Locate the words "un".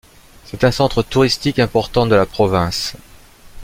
0.63-0.71